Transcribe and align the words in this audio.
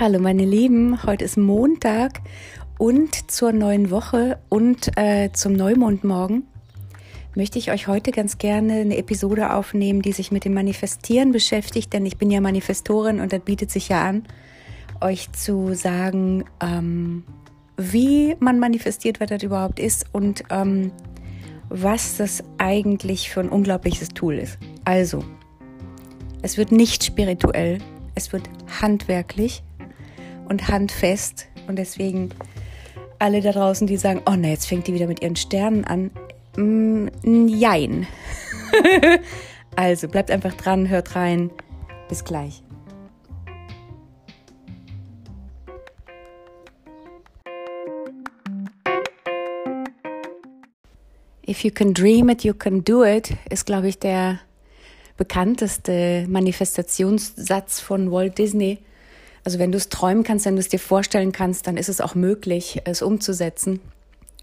Hallo 0.00 0.20
meine 0.20 0.44
Lieben, 0.44 1.02
heute 1.02 1.24
ist 1.24 1.36
Montag 1.36 2.20
und 2.78 3.32
zur 3.32 3.50
neuen 3.50 3.90
Woche 3.90 4.38
und 4.48 4.96
äh, 4.96 5.30
zum 5.32 5.54
Neumondmorgen 5.54 6.44
möchte 7.34 7.58
ich 7.58 7.72
euch 7.72 7.88
heute 7.88 8.12
ganz 8.12 8.38
gerne 8.38 8.74
eine 8.74 8.96
Episode 8.96 9.52
aufnehmen, 9.52 10.00
die 10.00 10.12
sich 10.12 10.30
mit 10.30 10.44
dem 10.44 10.54
Manifestieren 10.54 11.32
beschäftigt, 11.32 11.92
denn 11.92 12.06
ich 12.06 12.16
bin 12.16 12.30
ja 12.30 12.40
Manifestorin 12.40 13.18
und 13.18 13.32
das 13.32 13.40
bietet 13.40 13.72
sich 13.72 13.88
ja 13.88 14.08
an, 14.08 14.22
euch 15.00 15.32
zu 15.32 15.74
sagen, 15.74 16.44
ähm, 16.60 17.24
wie 17.76 18.36
man 18.38 18.60
manifestiert, 18.60 19.18
was 19.18 19.30
das 19.30 19.42
überhaupt 19.42 19.80
ist 19.80 20.06
und 20.12 20.44
ähm, 20.50 20.92
was 21.70 22.18
das 22.18 22.44
eigentlich 22.58 23.30
für 23.30 23.40
ein 23.40 23.48
unglaubliches 23.48 24.10
Tool 24.10 24.38
ist. 24.38 24.58
Also, 24.84 25.24
es 26.42 26.56
wird 26.56 26.70
nicht 26.70 27.02
spirituell, 27.02 27.78
es 28.14 28.32
wird 28.32 28.48
handwerklich 28.80 29.64
und 30.48 30.68
handfest. 30.68 31.46
Und 31.66 31.76
deswegen 31.76 32.30
alle 33.18 33.40
da 33.40 33.52
draußen, 33.52 33.86
die 33.86 33.96
sagen, 33.96 34.22
oh 34.26 34.36
ne, 34.36 34.50
jetzt 34.50 34.66
fängt 34.66 34.86
die 34.86 34.94
wieder 34.94 35.06
mit 35.06 35.22
ihren 35.22 35.36
Sternen 35.36 35.84
an. 35.84 36.10
Mm, 36.56 37.48
jein. 37.48 38.06
also 39.76 40.08
bleibt 40.08 40.30
einfach 40.30 40.54
dran, 40.54 40.88
hört 40.88 41.16
rein. 41.16 41.50
Bis 42.08 42.24
gleich. 42.24 42.62
If 51.48 51.64
you 51.64 51.70
can 51.70 51.94
dream 51.94 52.28
it, 52.28 52.44
you 52.44 52.52
can 52.52 52.84
do 52.84 53.04
it, 53.04 53.34
ist, 53.48 53.64
glaube 53.64 53.88
ich, 53.88 53.98
der 53.98 54.38
bekannteste 55.16 56.26
Manifestationssatz 56.28 57.80
von 57.80 58.12
Walt 58.12 58.36
Disney. 58.36 58.78
Also 59.48 59.58
wenn 59.58 59.72
du 59.72 59.78
es 59.78 59.88
träumen 59.88 60.24
kannst, 60.24 60.44
wenn 60.44 60.56
du 60.56 60.60
es 60.60 60.68
dir 60.68 60.78
vorstellen 60.78 61.32
kannst, 61.32 61.66
dann 61.66 61.78
ist 61.78 61.88
es 61.88 62.02
auch 62.02 62.14
möglich, 62.14 62.82
es 62.84 63.00
umzusetzen. 63.00 63.80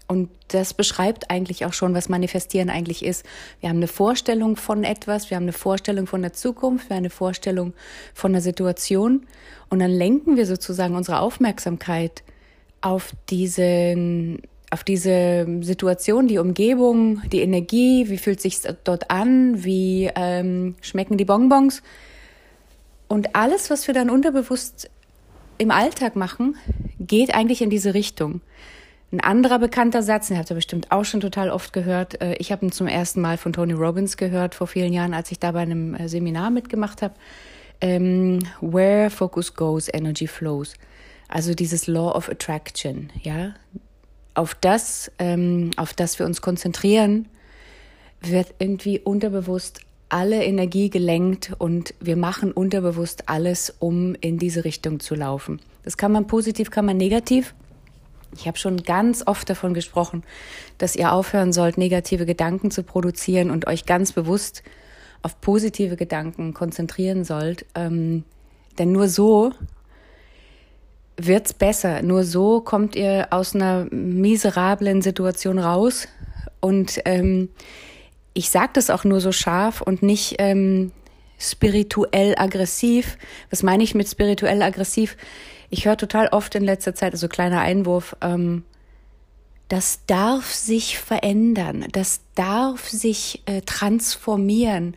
Und 0.08 0.30
das 0.48 0.74
beschreibt 0.74 1.30
eigentlich 1.30 1.64
auch 1.64 1.74
schon, 1.74 1.94
was 1.94 2.08
Manifestieren 2.08 2.70
eigentlich 2.70 3.04
ist. 3.04 3.24
Wir 3.60 3.68
haben 3.68 3.76
eine 3.76 3.86
Vorstellung 3.86 4.56
von 4.56 4.82
etwas, 4.82 5.30
wir 5.30 5.36
haben 5.36 5.44
eine 5.44 5.52
Vorstellung 5.52 6.08
von 6.08 6.22
der 6.22 6.32
Zukunft, 6.32 6.90
wir 6.90 6.96
haben 6.96 7.02
eine 7.02 7.10
Vorstellung 7.10 7.72
von 8.14 8.32
der 8.32 8.42
Situation 8.42 9.28
und 9.70 9.78
dann 9.78 9.92
lenken 9.92 10.36
wir 10.36 10.44
sozusagen 10.44 10.96
unsere 10.96 11.20
Aufmerksamkeit 11.20 12.24
auf 12.80 13.12
diesen 13.30 14.42
auf 14.72 14.82
diese 14.82 15.46
Situation, 15.60 16.26
die 16.26 16.38
Umgebung, 16.38 17.22
die 17.30 17.42
Energie, 17.42 18.08
wie 18.08 18.18
fühlt 18.18 18.40
sich 18.40 18.62
dort 18.82 19.08
an, 19.12 19.62
wie 19.62 20.10
ähm, 20.16 20.74
schmecken 20.80 21.16
die 21.16 21.24
Bonbons 21.24 21.80
und 23.08 23.36
alles, 23.36 23.70
was 23.70 23.86
wir 23.86 23.94
dann 23.94 24.10
unterbewusst 24.10 24.90
im 25.58 25.70
Alltag 25.70 26.16
machen, 26.16 26.56
geht 26.98 27.34
eigentlich 27.34 27.62
in 27.62 27.70
diese 27.70 27.94
Richtung. 27.94 28.40
Ein 29.12 29.20
anderer 29.20 29.58
bekannter 29.58 30.02
Satz, 30.02 30.28
den 30.28 30.36
habt 30.36 30.50
ihr 30.50 30.56
bestimmt 30.56 30.90
auch 30.90 31.04
schon 31.04 31.20
total 31.20 31.50
oft 31.50 31.72
gehört. 31.72 32.20
Äh, 32.20 32.34
ich 32.34 32.50
habe 32.50 32.66
ihn 32.66 32.72
zum 32.72 32.88
ersten 32.88 33.20
Mal 33.20 33.36
von 33.36 33.52
Tony 33.52 33.72
Robbins 33.72 34.16
gehört 34.16 34.54
vor 34.54 34.66
vielen 34.66 34.92
Jahren, 34.92 35.14
als 35.14 35.30
ich 35.30 35.38
da 35.38 35.52
bei 35.52 35.60
einem 35.60 35.94
äh, 35.94 36.08
Seminar 36.08 36.50
mitgemacht 36.50 37.02
habe. 37.02 37.14
Ähm, 37.80 38.40
Where 38.60 39.10
focus 39.10 39.54
goes, 39.54 39.88
energy 39.92 40.26
flows. 40.26 40.74
Also 41.28 41.54
dieses 41.54 41.86
Law 41.86 42.12
of 42.12 42.28
Attraction, 42.28 43.10
ja. 43.22 43.54
Auf 44.34 44.54
das, 44.54 45.10
ähm, 45.18 45.70
auf 45.76 45.94
das 45.94 46.18
wir 46.18 46.26
uns 46.26 46.42
konzentrieren, 46.42 47.28
wird 48.20 48.54
irgendwie 48.58 48.98
unterbewusst 48.98 49.80
alle 50.08 50.44
Energie 50.44 50.90
gelenkt 50.90 51.52
und 51.58 51.94
wir 52.00 52.16
machen 52.16 52.52
unterbewusst 52.52 53.28
alles, 53.28 53.74
um 53.78 54.14
in 54.20 54.38
diese 54.38 54.64
Richtung 54.64 55.00
zu 55.00 55.14
laufen. 55.14 55.60
Das 55.82 55.96
kann 55.96 56.12
man 56.12 56.26
positiv, 56.26 56.70
kann 56.70 56.86
man 56.86 56.96
negativ. 56.96 57.54
Ich 58.36 58.46
habe 58.46 58.58
schon 58.58 58.82
ganz 58.82 59.22
oft 59.26 59.48
davon 59.48 59.74
gesprochen, 59.74 60.22
dass 60.78 60.96
ihr 60.96 61.12
aufhören 61.12 61.52
sollt, 61.52 61.78
negative 61.78 62.26
Gedanken 62.26 62.70
zu 62.70 62.82
produzieren 62.82 63.50
und 63.50 63.66
euch 63.66 63.86
ganz 63.86 64.12
bewusst 64.12 64.62
auf 65.22 65.40
positive 65.40 65.96
Gedanken 65.96 66.54
konzentrieren 66.54 67.24
sollt. 67.24 67.66
Ähm, 67.74 68.24
denn 68.78 68.92
nur 68.92 69.08
so 69.08 69.52
wird's 71.16 71.54
besser. 71.54 72.02
Nur 72.02 72.24
so 72.24 72.60
kommt 72.60 72.94
ihr 72.94 73.28
aus 73.30 73.54
einer 73.54 73.86
miserablen 73.90 75.02
Situation 75.02 75.58
raus 75.58 76.08
und 76.60 77.00
ähm, 77.04 77.48
ich 78.36 78.50
sage 78.50 78.70
das 78.74 78.90
auch 78.90 79.04
nur 79.04 79.20
so 79.20 79.32
scharf 79.32 79.80
und 79.80 80.02
nicht 80.02 80.36
ähm, 80.38 80.92
spirituell 81.38 82.34
aggressiv. 82.36 83.16
Was 83.50 83.62
meine 83.62 83.82
ich 83.82 83.94
mit 83.94 84.08
spirituell 84.08 84.60
aggressiv? 84.62 85.16
Ich 85.70 85.86
höre 85.86 85.96
total 85.96 86.28
oft 86.28 86.54
in 86.54 86.62
letzter 86.62 86.94
Zeit, 86.94 87.14
also 87.14 87.28
kleiner 87.28 87.60
Einwurf, 87.60 88.14
ähm, 88.20 88.64
das 89.68 90.00
darf 90.06 90.52
sich 90.52 90.98
verändern, 90.98 91.86
das 91.90 92.20
darf 92.36 92.88
sich 92.88 93.42
äh, 93.46 93.62
transformieren. 93.62 94.96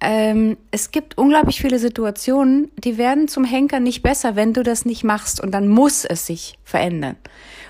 Ähm, 0.00 0.56
es 0.70 0.90
gibt 0.90 1.18
unglaublich 1.18 1.60
viele 1.60 1.78
Situationen, 1.78 2.72
die 2.78 2.96
werden 2.96 3.28
zum 3.28 3.44
Henker 3.44 3.78
nicht 3.78 4.02
besser, 4.02 4.34
wenn 4.34 4.54
du 4.54 4.62
das 4.62 4.86
nicht 4.86 5.04
machst 5.04 5.40
und 5.40 5.52
dann 5.52 5.68
muss 5.68 6.06
es 6.06 6.26
sich 6.26 6.58
verändern. 6.64 7.16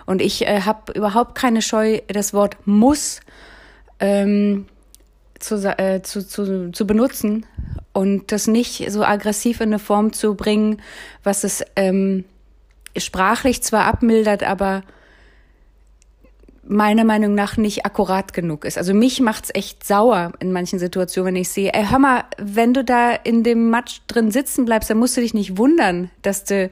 Und 0.06 0.22
ich 0.22 0.46
äh, 0.46 0.62
habe 0.62 0.92
überhaupt 0.92 1.34
keine 1.34 1.60
Scheu, 1.60 2.00
das 2.06 2.32
Wort 2.32 2.56
muss 2.64 3.20
ähm, 3.98 4.66
zu, 5.40 5.56
äh, 5.78 6.02
zu, 6.02 6.26
zu, 6.26 6.70
zu 6.70 6.86
benutzen 6.86 7.46
und 7.92 8.32
das 8.32 8.46
nicht 8.46 8.90
so 8.90 9.04
aggressiv 9.04 9.60
in 9.60 9.70
eine 9.70 9.78
Form 9.78 10.12
zu 10.12 10.34
bringen, 10.34 10.80
was 11.24 11.44
es 11.44 11.64
ähm, 11.76 12.24
sprachlich 12.96 13.62
zwar 13.62 13.84
abmildert, 13.86 14.42
aber 14.42 14.82
meiner 16.70 17.04
Meinung 17.04 17.34
nach 17.34 17.56
nicht 17.56 17.84
akkurat 17.84 18.32
genug 18.32 18.64
ist. 18.64 18.78
Also 18.78 18.94
mich 18.94 19.20
macht's 19.20 19.50
echt 19.52 19.84
sauer 19.84 20.32
in 20.38 20.52
manchen 20.52 20.78
Situationen, 20.78 21.34
wenn 21.34 21.40
ich 21.40 21.48
sehe, 21.48 21.72
ey, 21.74 21.84
hör 21.90 21.98
mal, 21.98 22.24
wenn 22.38 22.72
du 22.72 22.84
da 22.84 23.12
in 23.12 23.42
dem 23.42 23.70
Matsch 23.70 24.00
drin 24.06 24.30
sitzen 24.30 24.66
bleibst, 24.66 24.88
dann 24.88 24.98
musst 24.98 25.16
du 25.16 25.20
dich 25.20 25.34
nicht 25.34 25.56
wundern, 25.56 26.10
dass 26.22 26.44
du, 26.44 26.70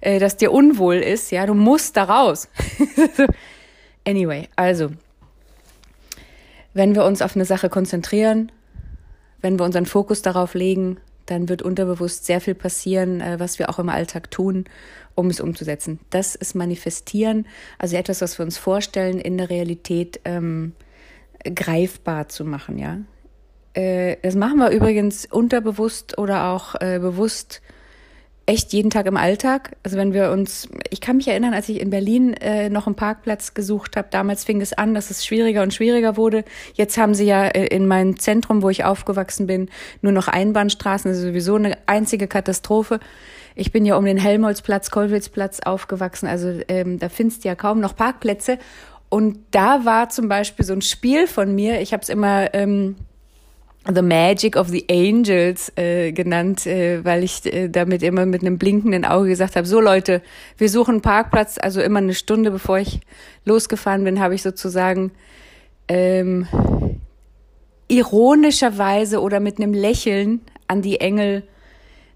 äh, 0.00 0.20
dass 0.20 0.36
dir 0.36 0.52
unwohl 0.52 0.96
ist, 0.96 1.32
ja, 1.32 1.44
du 1.44 1.54
musst 1.54 1.96
da 1.96 2.04
raus. 2.04 2.48
anyway, 4.06 4.48
also 4.54 4.90
wenn 6.74 6.94
wir 6.94 7.04
uns 7.04 7.22
auf 7.22 7.36
eine 7.36 7.44
Sache 7.44 7.68
konzentrieren, 7.68 8.52
wenn 9.40 9.58
wir 9.58 9.64
unseren 9.64 9.86
Fokus 9.86 10.22
darauf 10.22 10.54
legen, 10.54 10.98
dann 11.26 11.48
wird 11.48 11.62
unterbewusst 11.62 12.26
sehr 12.26 12.40
viel 12.40 12.54
passieren, 12.54 13.20
äh, 13.20 13.38
was 13.38 13.58
wir 13.58 13.70
auch 13.70 13.78
im 13.78 13.88
Alltag 13.88 14.30
tun, 14.30 14.64
um 15.14 15.28
es 15.28 15.40
umzusetzen. 15.40 16.00
Das 16.10 16.34
ist 16.34 16.54
Manifestieren, 16.54 17.46
also 17.78 17.96
etwas, 17.96 18.20
was 18.20 18.38
wir 18.38 18.44
uns 18.44 18.58
vorstellen, 18.58 19.18
in 19.18 19.38
der 19.38 19.50
Realität 19.50 20.20
ähm, 20.24 20.72
greifbar 21.54 22.28
zu 22.28 22.44
machen, 22.44 22.78
ja. 22.78 22.98
Äh, 23.74 24.16
das 24.22 24.34
machen 24.34 24.58
wir 24.58 24.70
übrigens 24.70 25.26
unterbewusst 25.26 26.18
oder 26.18 26.50
auch 26.50 26.74
äh, 26.80 26.98
bewusst 26.98 27.62
echt 28.46 28.72
jeden 28.72 28.90
Tag 28.90 29.06
im 29.06 29.16
Alltag. 29.16 29.76
Also 29.82 29.96
wenn 29.96 30.12
wir 30.12 30.30
uns, 30.30 30.68
ich 30.90 31.00
kann 31.00 31.16
mich 31.16 31.28
erinnern, 31.28 31.54
als 31.54 31.68
ich 31.68 31.80
in 31.80 31.90
Berlin 31.90 32.34
äh, 32.34 32.68
noch 32.68 32.86
einen 32.86 32.96
Parkplatz 32.96 33.54
gesucht 33.54 33.96
habe, 33.96 34.08
damals 34.10 34.44
fing 34.44 34.60
es 34.60 34.72
an, 34.72 34.94
dass 34.94 35.10
es 35.10 35.24
schwieriger 35.24 35.62
und 35.62 35.72
schwieriger 35.72 36.16
wurde. 36.16 36.44
Jetzt 36.74 36.98
haben 36.98 37.14
sie 37.14 37.24
ja 37.24 37.46
äh, 37.46 37.66
in 37.66 37.86
meinem 37.86 38.18
Zentrum, 38.18 38.62
wo 38.62 38.70
ich 38.70 38.84
aufgewachsen 38.84 39.46
bin, 39.46 39.70
nur 40.00 40.12
noch 40.12 40.28
Einbahnstraßen, 40.28 41.10
das 41.10 41.18
ist 41.18 41.24
sowieso 41.24 41.54
eine 41.54 41.78
einzige 41.86 42.26
Katastrophe. 42.26 43.00
Ich 43.54 43.70
bin 43.70 43.84
ja 43.84 43.96
um 43.96 44.04
den 44.04 44.18
Helmholtzplatz, 44.18 44.90
Kollwitzplatz 44.90 45.60
aufgewachsen, 45.60 46.26
also 46.26 46.60
ähm, 46.68 46.98
da 46.98 47.08
findest 47.08 47.44
du 47.44 47.48
ja 47.48 47.54
kaum 47.54 47.80
noch 47.80 47.94
Parkplätze. 47.94 48.58
Und 49.08 49.38
da 49.50 49.84
war 49.84 50.08
zum 50.08 50.28
Beispiel 50.28 50.64
so 50.64 50.72
ein 50.72 50.80
Spiel 50.82 51.26
von 51.26 51.54
mir, 51.54 51.80
ich 51.80 51.92
habe 51.92 52.02
es 52.02 52.08
immer... 52.08 52.52
Ähm, 52.54 52.96
The 53.84 54.02
Magic 54.02 54.56
of 54.56 54.68
the 54.68 54.86
Angels 54.88 55.72
äh, 55.76 56.12
genannt, 56.12 56.66
äh, 56.66 57.04
weil 57.04 57.24
ich 57.24 57.44
äh, 57.46 57.68
damit 57.68 58.04
immer 58.04 58.26
mit 58.26 58.42
einem 58.42 58.56
blinkenden 58.56 59.04
Auge 59.04 59.30
gesagt 59.30 59.56
habe, 59.56 59.66
so 59.66 59.80
Leute, 59.80 60.22
wir 60.56 60.68
suchen 60.68 61.00
Parkplatz, 61.00 61.58
also 61.60 61.80
immer 61.80 61.98
eine 61.98 62.14
Stunde 62.14 62.52
bevor 62.52 62.78
ich 62.78 63.00
losgefahren 63.44 64.04
bin, 64.04 64.20
habe 64.20 64.36
ich 64.36 64.42
sozusagen 64.42 65.10
ähm, 65.88 66.46
ironischerweise 67.88 69.20
oder 69.20 69.40
mit 69.40 69.58
einem 69.58 69.74
Lächeln 69.74 70.42
an 70.68 70.80
die 70.80 71.00
Engel 71.00 71.42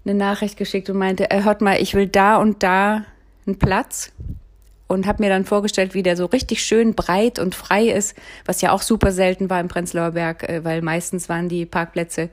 eine 0.05 0.15
Nachricht 0.15 0.55
geschickt 0.55 0.89
und 0.89 0.97
meinte, 0.97 1.29
äh, 1.31 1.43
hört 1.43 1.61
mal, 1.61 1.81
ich 1.81 1.93
will 1.93 2.07
da 2.07 2.37
und 2.37 2.63
da 2.63 3.03
einen 3.45 3.59
Platz 3.59 4.13
und 4.87 5.05
habe 5.05 5.23
mir 5.23 5.29
dann 5.29 5.45
vorgestellt, 5.45 5.93
wie 5.93 6.03
der 6.03 6.15
so 6.15 6.25
richtig 6.25 6.63
schön 6.63 6.95
breit 6.95 7.39
und 7.39 7.55
frei 7.55 7.87
ist, 7.87 8.15
was 8.45 8.61
ja 8.61 8.71
auch 8.71 8.81
super 8.81 9.11
selten 9.11 9.49
war 9.49 9.59
im 9.59 9.67
Prenzlauer 9.67 10.11
Berg, 10.11 10.47
äh, 10.47 10.63
weil 10.63 10.81
meistens 10.81 11.29
waren 11.29 11.49
die 11.49 11.65
Parkplätze 11.65 12.29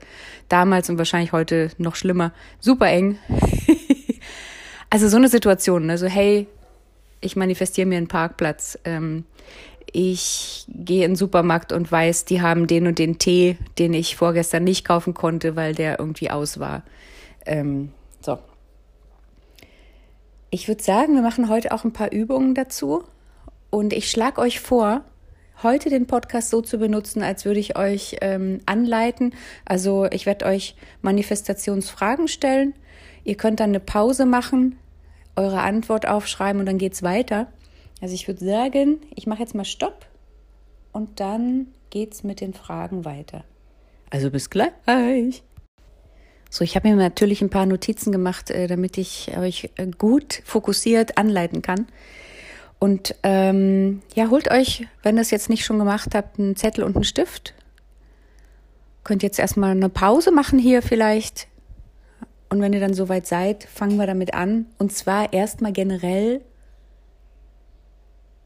damals 0.49 0.89
und 0.89 0.97
wahrscheinlich 0.97 1.31
heute 1.31 1.69
noch 1.77 1.95
schlimmer, 1.95 2.31
super 2.59 2.87
eng. 2.87 3.17
also 4.89 5.07
so 5.07 5.17
eine 5.17 5.27
Situation, 5.27 5.85
ne? 5.85 5.97
so 5.97 6.07
hey, 6.07 6.47
ich 7.21 7.35
manifestiere 7.35 7.87
mir 7.87 7.97
einen 7.97 8.07
Parkplatz. 8.07 8.79
Ähm, 8.85 9.25
ich 9.91 10.65
gehe 10.67 11.05
in 11.05 11.11
den 11.11 11.15
Supermarkt 11.15 11.71
und 11.71 11.91
weiß, 11.91 12.25
die 12.25 12.41
haben 12.41 12.67
den 12.67 12.87
und 12.87 12.99
den 12.99 13.17
Tee, 13.17 13.57
den 13.79 13.93
ich 13.93 14.15
vorgestern 14.15 14.63
nicht 14.63 14.85
kaufen 14.85 15.13
konnte, 15.13 15.55
weil 15.55 15.73
der 15.73 15.99
irgendwie 15.99 16.29
aus 16.31 16.59
war. 16.59 16.83
Ähm, 17.45 17.91
Ich 20.55 20.69
würde 20.69 20.81
sagen, 20.81 21.15
wir 21.15 21.21
machen 21.21 21.49
heute 21.49 21.73
auch 21.73 21.83
ein 21.83 21.91
paar 21.91 22.13
Übungen 22.13 22.55
dazu. 22.55 23.03
Und 23.71 23.91
ich 23.91 24.09
schlage 24.09 24.39
euch 24.39 24.61
vor, 24.61 25.01
heute 25.63 25.89
den 25.89 26.07
Podcast 26.07 26.49
so 26.49 26.61
zu 26.61 26.77
benutzen, 26.77 27.21
als 27.23 27.43
würde 27.43 27.59
ich 27.59 27.77
euch 27.77 28.15
ähm, 28.21 28.61
anleiten. 28.65 29.33
Also 29.65 30.05
ich 30.05 30.25
werde 30.25 30.45
euch 30.45 30.77
Manifestationsfragen 31.01 32.29
stellen. 32.29 32.73
Ihr 33.25 33.35
könnt 33.35 33.59
dann 33.59 33.71
eine 33.71 33.81
Pause 33.81 34.25
machen, 34.25 34.77
eure 35.35 35.59
Antwort 35.59 36.07
aufschreiben 36.07 36.61
und 36.61 36.67
dann 36.67 36.77
geht's 36.77 37.03
weiter. 37.03 37.47
Also 38.01 38.15
ich 38.15 38.29
würde 38.29 38.45
sagen, 38.45 39.01
ich 39.13 39.27
mache 39.27 39.41
jetzt 39.41 39.55
mal 39.55 39.65
Stopp 39.65 40.05
und 40.93 41.19
dann 41.19 41.67
geht's 41.89 42.23
mit 42.23 42.39
den 42.39 42.53
Fragen 42.53 43.03
weiter. 43.03 43.43
Also 44.09 44.31
bis 44.31 44.49
gleich. 44.49 44.71
So, 46.55 46.63
ich 46.63 46.77
habe 46.77 46.87
mir 46.87 46.95
natürlich 46.95 47.41
ein 47.41 47.49
paar 47.49 47.65
Notizen 47.65 48.13
gemacht, 48.13 48.49
äh, 48.49 48.67
damit 48.67 48.97
ich 48.97 49.37
euch 49.37 49.71
äh, 49.75 49.87
gut 49.87 50.41
fokussiert 50.45 51.17
anleiten 51.17 51.61
kann. 51.61 51.85
Und 52.79 53.13
ähm, 53.23 54.01
ja, 54.13 54.29
holt 54.29 54.49
euch, 54.49 54.87
wenn 55.03 55.17
ihr 55.17 55.21
es 55.21 55.31
jetzt 55.31 55.49
nicht 55.49 55.65
schon 55.65 55.79
gemacht 55.79 56.15
habt, 56.15 56.39
einen 56.39 56.55
Zettel 56.55 56.85
und 56.85 56.95
einen 56.95 57.03
Stift. 57.03 57.53
Könnt 59.03 59.21
jetzt 59.21 59.37
erstmal 59.37 59.71
eine 59.71 59.89
Pause 59.89 60.31
machen 60.31 60.57
hier 60.57 60.81
vielleicht. 60.81 61.49
Und 62.47 62.61
wenn 62.61 62.71
ihr 62.71 62.79
dann 62.79 62.93
soweit 62.93 63.27
seid, 63.27 63.65
fangen 63.65 63.97
wir 63.97 64.07
damit 64.07 64.33
an. 64.33 64.67
Und 64.77 64.93
zwar 64.93 65.33
erstmal 65.33 65.73
generell, 65.73 66.39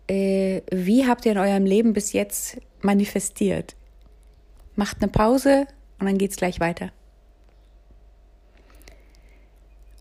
äh, 0.07 0.61
wie 0.71 1.05
habt 1.05 1.27
ihr 1.27 1.33
in 1.33 1.37
eurem 1.37 1.65
Leben 1.67 1.93
bis 1.93 2.13
jetzt 2.13 2.57
manifestiert? 2.81 3.75
Macht 4.75 4.97
eine 4.99 5.11
Pause 5.11 5.67
und 5.99 6.07
dann 6.07 6.17
geht's 6.17 6.37
gleich 6.37 6.59
weiter. 6.59 6.89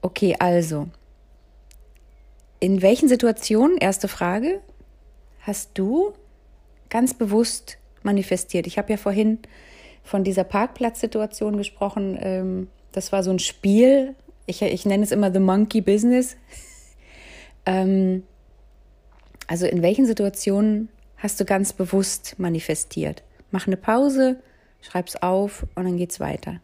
Okay, 0.00 0.36
also, 0.38 0.88
in 2.60 2.82
welchen 2.82 3.08
Situationen, 3.08 3.78
erste 3.78 4.08
Frage, 4.08 4.60
hast 5.40 5.70
du 5.74 6.12
ganz 6.88 7.14
bewusst 7.14 7.78
manifestiert? 8.02 8.66
Ich 8.66 8.78
habe 8.78 8.90
ja 8.90 8.96
vorhin 8.96 9.40
von 10.04 10.24
dieser 10.24 10.44
Parkplatzsituation 10.44 11.56
gesprochen. 11.56 12.18
Ähm, 12.20 12.68
das 12.92 13.12
war 13.12 13.22
so 13.22 13.30
ein 13.30 13.38
Spiel. 13.38 14.14
Ich, 14.46 14.62
ich 14.62 14.86
nenne 14.86 15.04
es 15.04 15.12
immer 15.12 15.32
The 15.32 15.40
Monkey 15.40 15.80
Business. 15.80 16.36
Ähm, 17.66 18.22
also 19.46 19.66
in 19.66 19.82
welchen 19.82 20.06
Situationen 20.06 20.88
hast 21.18 21.38
du 21.38 21.44
ganz 21.44 21.74
bewusst 21.74 22.36
manifestiert? 22.38 23.22
Mach 23.50 23.66
eine 23.66 23.76
Pause, 23.76 24.40
schreib's 24.80 25.16
auf 25.16 25.66
und 25.74 25.84
dann 25.84 25.98
geht's 25.98 26.18
weiter. 26.18 26.62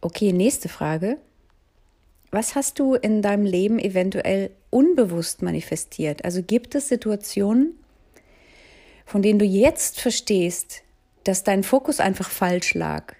Okay, 0.00 0.32
nächste 0.32 0.68
Frage. 0.68 1.18
Was 2.30 2.54
hast 2.54 2.78
du 2.78 2.94
in 2.94 3.20
deinem 3.20 3.44
Leben 3.44 3.78
eventuell 3.78 4.50
unbewusst 4.70 5.42
manifestiert? 5.42 6.24
Also 6.24 6.42
gibt 6.42 6.74
es 6.74 6.88
Situationen, 6.88 7.78
von 9.06 9.22
denen 9.22 9.38
du 9.38 9.44
jetzt 9.44 10.00
verstehst, 10.00 10.82
dass 11.24 11.42
dein 11.42 11.64
Fokus 11.64 11.98
einfach 11.98 12.30
falsch 12.30 12.74
lag? 12.74 13.14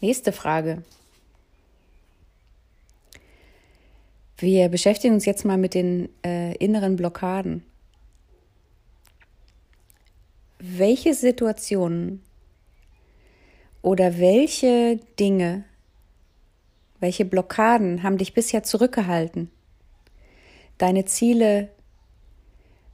Nächste 0.00 0.32
Frage. 0.32 0.82
Wir 4.38 4.68
beschäftigen 4.68 5.14
uns 5.14 5.24
jetzt 5.26 5.44
mal 5.44 5.58
mit 5.58 5.74
den 5.74 6.08
äh, 6.24 6.54
inneren 6.56 6.96
Blockaden 6.96 7.64
welche 10.58 11.14
Situationen 11.14 12.22
oder 13.82 14.18
welche 14.18 14.96
Dinge, 15.18 15.64
welche 17.00 17.24
Blockaden 17.24 18.02
haben 18.02 18.18
dich 18.18 18.34
bisher 18.34 18.64
zurückgehalten, 18.64 19.50
deine 20.78 21.04
Ziele 21.04 21.70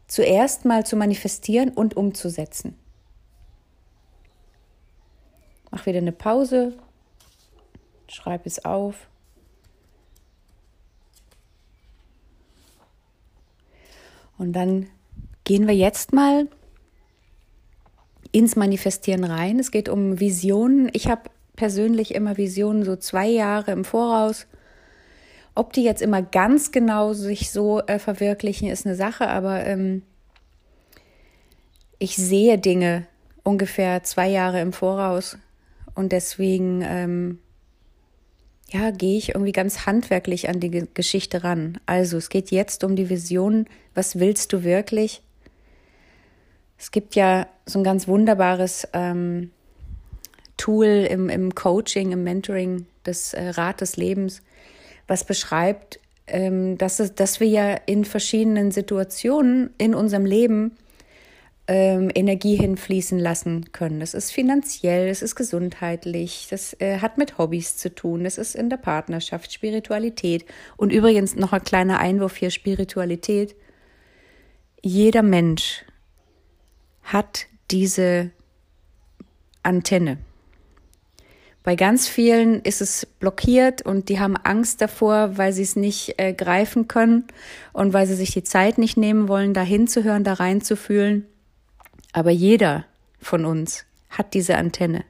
zuerst 0.07 0.65
mal 0.65 0.85
zu 0.85 0.97
manifestieren 0.97 1.71
und 1.71 1.97
umzusetzen? 1.97 2.79
Mach 5.71 5.87
wieder 5.87 5.99
eine 5.99 6.13
Pause, 6.13 6.75
schreib 8.09 8.47
es 8.47 8.65
auf. 8.65 9.09
Und 14.39 14.53
dann 14.53 14.87
gehen 15.45 15.67
wir 15.67 15.75
jetzt 15.75 16.13
mal 16.13 16.49
ins 18.33 18.57
Manifestieren 18.57 19.25
rein. 19.25 19.59
Es 19.59 19.71
geht 19.71 19.89
um 19.89 20.19
Visionen. 20.19 20.91
Ich 20.93 21.09
habe 21.09 21.31
persönlich 21.57 22.15
immer 22.15 22.37
Visionen 22.37 22.85
so 22.85 22.97
zwei 22.97 23.29
Jahre 23.29 23.71
im 23.71 23.85
Voraus. 23.85 24.47
Ob 25.55 25.73
die 25.73 25.85
jetzt 25.85 26.03
immer 26.03 26.21
ganz 26.21 26.73
genau 26.73 27.13
sich 27.13 27.53
so 27.53 27.81
äh, 27.87 28.01
verwirklichen, 28.01 28.69
ist 28.69 28.87
eine 28.87 28.97
Sache, 28.97 29.29
aber 29.29 29.65
ähm, 29.65 30.03
ich 32.01 32.17
sehe 32.17 32.59
Dinge 32.59 33.07
ungefähr 33.45 34.03
zwei 34.03 34.29
Jahre 34.29 34.61
im 34.61 34.73
Voraus 34.73 35.39
und 35.95 36.11
deswegen 36.11 36.83
ähm, 36.83 37.39
ja, 38.75 38.91
gehe 38.91 39.17
ich 39.17 39.31
irgendwie 39.31 39.53
ganz 39.53 39.87
handwerklich 39.87 40.49
an 40.49 40.59
die 40.59 40.89
Geschichte 40.95 41.45
ran. 41.45 41.79
Also 41.87 42.17
es 42.17 42.29
geht 42.29 42.51
jetzt 42.51 42.83
um 42.83 42.97
die 42.97 43.09
Vision, 43.09 43.67
was 43.95 44.19
willst 44.19 44.53
du 44.53 44.65
wirklich? 44.65 45.23
Es 46.77 46.91
gibt 46.91 47.15
ja 47.15 47.47
so 47.67 47.79
ein 47.79 47.85
ganz 47.85 48.09
wunderbares 48.09 48.89
ähm, 48.93 49.53
Tool 50.57 51.07
im, 51.09 51.29
im 51.29 51.55
Coaching, 51.55 52.11
im 52.11 52.25
Mentoring 52.25 52.87
des 53.07 53.33
äh, 53.33 53.51
Rat 53.51 53.81
des 53.81 53.97
Lebens, 53.97 54.43
was 55.07 55.23
beschreibt, 55.23 56.01
ähm, 56.27 56.77
dass, 56.77 56.99
es, 56.99 57.15
dass 57.15 57.39
wir 57.39 57.47
ja 57.47 57.77
in 57.87 58.05
verschiedenen 58.05 58.73
Situationen 58.73 59.71
in 59.79 59.95
unserem 59.95 60.27
Leben 60.27 60.73
ähm, 61.67 62.11
Energie 62.15 62.57
hinfließen 62.57 63.19
lassen 63.19 63.73
können. 63.73 64.01
Das 64.01 64.13
ist 64.15 64.31
finanziell, 64.33 65.09
das 65.09 65.23
ist 65.23 65.35
gesundheitlich, 65.35 66.47
das 66.51 66.79
äh, 66.81 66.99
hat 66.99 67.17
mit 67.17 67.39
Hobbys 67.39 67.77
zu 67.77 67.95
tun, 67.95 68.25
das 68.25 68.37
ist 68.37 68.55
in 68.55 68.69
der 68.69 68.77
Partnerschaft, 68.77 69.53
Spiritualität. 69.53 70.45
Und 70.77 70.93
übrigens 70.93 71.37
noch 71.37 71.53
ein 71.53 71.65
kleiner 71.65 71.99
Einwurf 71.99 72.37
hier, 72.37 72.51
Spiritualität. 72.51 73.57
Jeder 74.83 75.23
Mensch 75.23 75.85
hat 77.03 77.47
diese 77.71 78.31
Antenne. 79.63 80.19
Bei 81.63 81.77
ganz 81.77 82.07
vielen 82.07 82.61
ist 82.61 82.83
es 82.83 83.07
blockiert 83.07 83.81
und 83.81 84.11
die 84.11 84.21
haben 84.21 84.37
Angst 84.37 84.83
davor, 84.83 85.39
weil 85.39 85.55
sie 85.55 85.63
es 85.63 85.77
nicht 85.77 86.19
äh, 86.19 86.35
greifen 86.35 86.89
können 86.89 87.25
und 87.73 87.95
weil 87.95 88.07
sie 88.07 88.17
sich 88.17 88.33
die 88.33 88.45
Zeit 88.45 88.77
nicht 88.77 88.99
nehmen 88.99 89.29
wollen, 89.29 89.55
da 89.55 89.63
hinzuhören, 89.63 90.25
da 90.25 90.35
reinzufühlen. 90.35 91.27
Aber 92.15 92.31
jeder 92.31 92.85
von 93.19 93.45
uns 93.45 93.85
hat 94.09 94.35
diese 94.35 94.57
Antenne. 94.57 95.05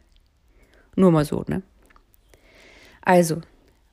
Nur 0.96 1.10
mal 1.10 1.26
so, 1.26 1.44
ne? 1.46 1.62
Also, 3.02 3.42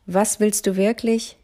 was 0.06 0.40
willst 0.40 0.66
du 0.66 0.78
wirklich? 0.78 1.38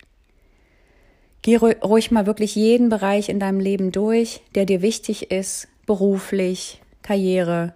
Geh 1.42 1.58
ruhig 1.58 2.10
mal 2.10 2.26
wirklich 2.26 2.56
jeden 2.56 2.88
Bereich 2.88 3.28
in 3.28 3.42
deinem 3.42 3.60
Leben 3.60 3.92
durch, 3.92 4.42
der 4.56 4.66
dir 4.66 4.82
wichtig 4.82 5.30
ist 5.30 5.68
beruflich, 5.86 6.82
Karriere. 7.02 7.74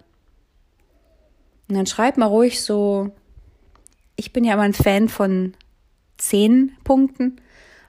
Und 1.68 1.76
dann 1.76 1.86
schreib 1.86 2.16
mal 2.16 2.26
ruhig 2.26 2.62
so, 2.62 3.10
ich 4.16 4.32
bin 4.32 4.44
ja 4.44 4.54
immer 4.54 4.62
ein 4.62 4.72
Fan 4.72 5.10
von 5.10 5.52
zehn 6.16 6.72
Punkten, 6.82 7.42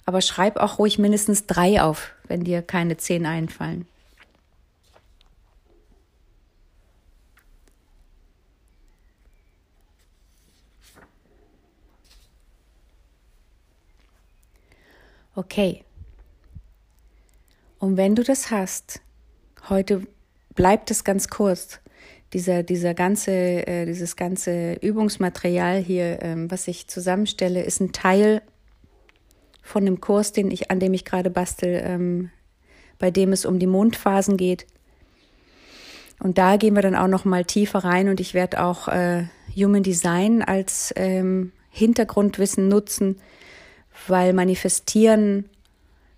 aber 0.06 0.20
schreib 0.20 0.58
auch 0.58 0.80
ruhig 0.80 1.00
mindestens 1.00 1.46
drei 1.46 1.82
auf, 1.82 2.12
wenn 2.28 2.44
dir 2.44 2.62
keine 2.62 2.98
zehn 2.98 3.26
einfallen. 3.26 3.88
Okay. 15.36 15.84
Und 17.80 17.98
wenn 17.98 18.16
du 18.16 18.24
das 18.24 18.52
hast, 18.52 19.02
heute 19.70 20.06
bleibt 20.56 20.92
es 20.92 21.04
ganz 21.04 21.28
kurz. 21.28 21.80
Dieser, 22.34 22.63
dieser 22.63 22.94
ganze, 22.94 23.32
äh, 23.32 23.86
dieses 23.86 24.16
ganze 24.16 24.74
Übungsmaterial 24.74 25.78
hier, 25.78 26.22
ähm, 26.22 26.50
was 26.50 26.68
ich 26.68 26.88
zusammenstelle, 26.88 27.62
ist 27.63 27.80
ein 27.80 27.92
Teil 27.92 28.42
von 29.62 29.86
dem 29.86 30.02
Kurs, 30.02 30.32
den 30.32 30.50
ich, 30.50 30.72
an 30.72 30.80
dem 30.80 30.94
ich 30.94 31.06
gerade 31.06 31.30
bastel, 31.30 31.82
ähm, 31.86 32.32
bei 33.00 33.12
dem 33.12 33.34
es 33.34 33.46
um 33.46 33.60
die 33.60 33.68
Mondphasen 33.68 34.38
geht. 34.38 34.66
Und 36.20 36.38
da 36.38 36.58
gehen 36.58 36.75
wir 36.75 36.82
dann 36.82 36.96
auch 36.96 37.08
noch 37.08 37.25
mal 37.25 37.46
tiefer 37.46 37.80
rein 37.80 38.10
und 38.10 38.20
ich 38.20 38.34
werde 38.34 38.63
auch 38.63 38.88
äh, 38.88 39.25
Human 39.56 39.84
Design 39.84 40.42
als 40.42 40.94
ähm, 40.96 41.52
Hintergrundwissen 41.70 42.68
nutzen, 42.68 43.20
weil 44.08 44.34
Manifestieren 44.34 45.50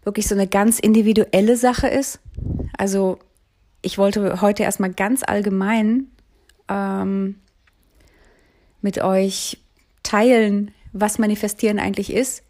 wirklich 0.03 0.27
so 0.27 0.35
eine 0.35 0.47
ganz 0.47 0.79
individuelle 0.79 1.57
Sache 1.57 1.87
ist. 1.87 2.19
Also 2.77 3.19
ich 3.81 3.97
wollte 3.97 4.41
heute 4.41 4.63
erstmal 4.63 4.93
ganz 4.93 5.23
allgemein 5.23 6.07
ähm, 6.69 7.35
mit 8.81 9.01
euch 9.01 9.59
teilen, 10.03 10.71
was 10.93 11.19
Manifestieren 11.19 11.79
eigentlich 11.79 12.13
ist 12.13 12.43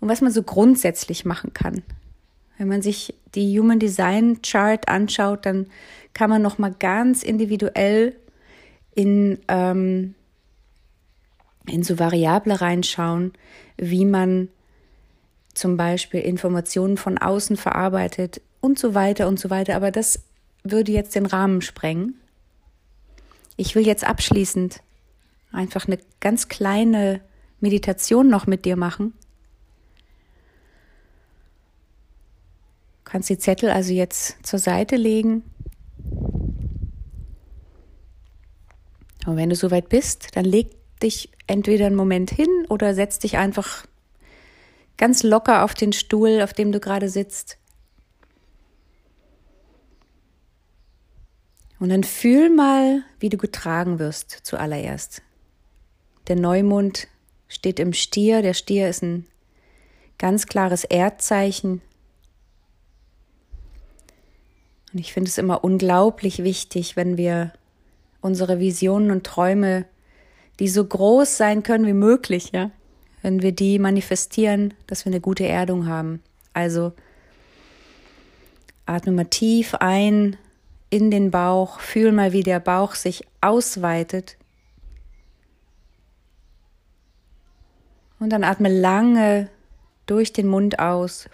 und 0.00 0.08
was 0.08 0.20
man 0.20 0.32
so 0.32 0.42
grundsätzlich 0.42 1.24
machen 1.24 1.52
kann. 1.52 1.82
Wenn 2.58 2.68
man 2.68 2.82
sich 2.82 3.14
die 3.34 3.58
Human 3.58 3.78
Design 3.78 4.42
Chart 4.42 4.88
anschaut, 4.88 5.46
dann 5.46 5.68
kann 6.14 6.28
man 6.30 6.42
noch 6.42 6.58
mal 6.58 6.74
ganz 6.76 7.22
individuell 7.22 8.16
in 8.94 9.38
ähm, 9.46 10.14
in 11.68 11.82
so 11.82 11.98
Variable 11.98 12.60
reinschauen, 12.60 13.32
wie 13.76 14.04
man 14.04 14.48
zum 15.58 15.76
Beispiel 15.76 16.20
Informationen 16.20 16.96
von 16.96 17.18
außen 17.18 17.56
verarbeitet 17.56 18.40
und 18.60 18.78
so 18.78 18.94
weiter 18.94 19.28
und 19.28 19.38
so 19.38 19.50
weiter. 19.50 19.76
Aber 19.76 19.90
das 19.90 20.20
würde 20.62 20.92
jetzt 20.92 21.14
den 21.14 21.26
Rahmen 21.26 21.60
sprengen. 21.62 22.14
Ich 23.56 23.74
will 23.74 23.86
jetzt 23.86 24.04
abschließend 24.04 24.80
einfach 25.52 25.86
eine 25.86 25.98
ganz 26.20 26.48
kleine 26.48 27.20
Meditation 27.60 28.28
noch 28.28 28.46
mit 28.46 28.64
dir 28.64 28.76
machen. 28.76 29.14
Kannst 33.04 33.30
die 33.30 33.38
Zettel 33.38 33.70
also 33.70 33.92
jetzt 33.92 34.36
zur 34.46 34.58
Seite 34.58 34.96
legen. 34.96 35.42
Und 39.26 39.36
wenn 39.36 39.48
du 39.48 39.56
soweit 39.56 39.88
bist, 39.88 40.36
dann 40.36 40.44
leg 40.44 40.68
dich 41.02 41.30
entweder 41.46 41.86
einen 41.86 41.96
Moment 41.96 42.30
hin 42.30 42.48
oder 42.68 42.94
setz 42.94 43.18
dich 43.18 43.38
einfach 43.38 43.86
ganz 44.98 45.22
locker 45.22 45.64
auf 45.64 45.72
den 45.74 45.92
Stuhl, 45.94 46.42
auf 46.42 46.52
dem 46.52 46.72
du 46.72 46.80
gerade 46.80 47.08
sitzt. 47.08 47.56
Und 51.80 51.90
dann 51.90 52.04
fühl 52.04 52.50
mal, 52.50 53.02
wie 53.20 53.28
du 53.28 53.36
getragen 53.36 53.98
wirst 53.98 54.30
zuallererst. 54.42 55.22
Der 56.26 56.36
Neumond 56.36 57.08
steht 57.46 57.78
im 57.78 57.92
Stier. 57.92 58.42
Der 58.42 58.54
Stier 58.54 58.88
ist 58.88 59.02
ein 59.02 59.26
ganz 60.18 60.46
klares 60.46 60.84
Erdzeichen. 60.84 61.80
Und 64.92 64.98
ich 64.98 65.12
finde 65.12 65.28
es 65.28 65.38
immer 65.38 65.62
unglaublich 65.62 66.42
wichtig, 66.42 66.96
wenn 66.96 67.16
wir 67.16 67.52
unsere 68.20 68.58
Visionen 68.58 69.12
und 69.12 69.24
Träume, 69.24 69.84
die 70.58 70.68
so 70.68 70.84
groß 70.84 71.36
sein 71.36 71.62
können 71.62 71.86
wie 71.86 71.92
möglich, 71.92 72.50
ja, 72.52 72.72
wenn 73.22 73.42
wir 73.42 73.52
die 73.52 73.78
manifestieren, 73.78 74.74
dass 74.86 75.04
wir 75.04 75.12
eine 75.12 75.20
gute 75.20 75.46
Erdung 75.46 75.86
haben. 75.86 76.22
Also 76.52 76.92
atme 78.86 79.12
mal 79.12 79.24
tief 79.24 79.74
ein 79.74 80.36
in 80.90 81.10
den 81.10 81.30
Bauch, 81.30 81.80
fühl 81.80 82.12
mal, 82.12 82.32
wie 82.32 82.42
der 82.42 82.60
Bauch 82.60 82.94
sich 82.94 83.26
ausweitet. 83.40 84.36
Und 88.18 88.30
dann 88.30 88.44
atme 88.44 88.68
lange 88.68 89.50
durch 90.06 90.32
den 90.32 90.48
Mund 90.48 90.78
aus. 90.78 91.28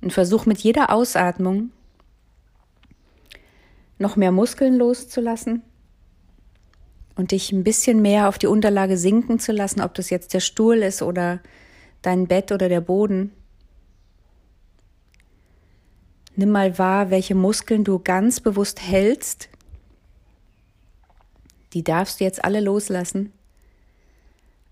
Und 0.00 0.12
versuch 0.12 0.46
mit 0.46 0.58
jeder 0.58 0.92
Ausatmung 0.92 1.70
noch 3.98 4.14
mehr 4.14 4.30
Muskeln 4.30 4.76
loszulassen 4.76 5.62
und 7.18 7.32
dich 7.32 7.50
ein 7.50 7.64
bisschen 7.64 8.00
mehr 8.00 8.28
auf 8.28 8.38
die 8.38 8.46
Unterlage 8.46 8.96
sinken 8.96 9.40
zu 9.40 9.50
lassen, 9.50 9.80
ob 9.80 9.92
das 9.94 10.08
jetzt 10.08 10.34
der 10.34 10.40
Stuhl 10.40 10.76
ist 10.76 11.02
oder 11.02 11.40
dein 12.00 12.28
Bett 12.28 12.52
oder 12.52 12.68
der 12.68 12.80
Boden. 12.80 13.32
Nimm 16.36 16.50
mal 16.50 16.78
wahr, 16.78 17.10
welche 17.10 17.34
Muskeln 17.34 17.82
du 17.82 17.98
ganz 17.98 18.38
bewusst 18.38 18.80
hältst. 18.80 19.48
Die 21.72 21.82
darfst 21.82 22.20
du 22.20 22.24
jetzt 22.24 22.44
alle 22.44 22.60
loslassen. 22.60 23.32